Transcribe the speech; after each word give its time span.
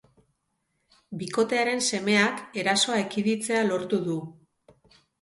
Bikotearen 1.23 1.85
semeak 1.89 2.43
erasoa 2.65 3.01
ekiditzea 3.05 3.65
lortu 3.71 4.05
du. 4.11 4.21